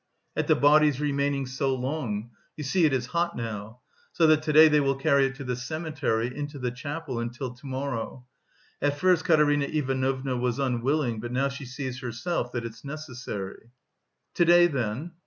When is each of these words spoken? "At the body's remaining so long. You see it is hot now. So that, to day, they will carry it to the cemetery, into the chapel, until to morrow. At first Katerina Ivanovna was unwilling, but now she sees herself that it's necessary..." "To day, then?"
"At 0.35 0.47
the 0.47 0.55
body's 0.55 0.99
remaining 0.99 1.45
so 1.45 1.75
long. 1.75 2.31
You 2.57 2.63
see 2.63 2.85
it 2.85 2.91
is 2.91 3.05
hot 3.13 3.35
now. 3.37 3.81
So 4.11 4.25
that, 4.25 4.41
to 4.41 4.51
day, 4.51 4.67
they 4.67 4.79
will 4.79 4.95
carry 4.95 5.27
it 5.27 5.35
to 5.35 5.43
the 5.43 5.55
cemetery, 5.55 6.35
into 6.35 6.57
the 6.57 6.71
chapel, 6.71 7.19
until 7.19 7.53
to 7.53 7.65
morrow. 7.67 8.25
At 8.81 8.97
first 8.97 9.23
Katerina 9.23 9.65
Ivanovna 9.65 10.37
was 10.37 10.57
unwilling, 10.57 11.19
but 11.19 11.31
now 11.31 11.49
she 11.49 11.65
sees 11.65 11.99
herself 11.99 12.51
that 12.53 12.65
it's 12.65 12.83
necessary..." 12.83 13.69
"To 14.33 14.43
day, 14.43 14.65
then?" 14.65 15.11